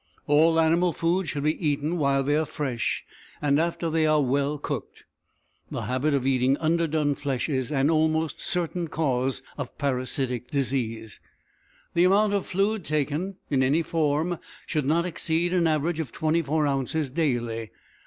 All 0.25 0.59
animal 0.59 0.93
foods 0.93 1.29
should 1.29 1.43
be 1.43 1.63
eaten 1.63 1.95
while 1.99 2.23
they 2.23 2.35
are 2.35 2.43
fresh 2.47 3.05
and 3.39 3.59
after 3.59 3.87
they 3.87 4.07
are 4.07 4.19
well 4.19 4.57
cooked. 4.57 5.05
The 5.69 5.83
habit 5.83 6.15
of 6.15 6.25
eating 6.25 6.57
underdone 6.57 7.13
flesh 7.13 7.47
is 7.47 7.71
an 7.71 7.91
almost 7.91 8.39
certain 8.39 8.87
cause 8.87 9.43
of 9.59 9.77
parasitic 9.77 10.49
disease. 10.49 11.19
The 11.93 12.05
amount 12.05 12.33
of 12.33 12.47
fluid 12.47 12.83
taken, 12.83 13.35
in 13.51 13.61
any 13.61 13.83
form, 13.83 14.39
should 14.65 14.87
not 14.87 15.05
exceed 15.05 15.53
an 15.53 15.67
average 15.67 15.99
of 15.99 16.11
twenty 16.11 16.41
four 16.41 16.65
ounces 16.65 17.11
daily. 17.11 17.69